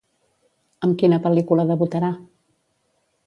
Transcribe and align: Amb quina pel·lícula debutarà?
Amb 0.87 0.95
quina 1.01 1.19
pel·lícula 1.27 1.67
debutarà? 1.73 2.11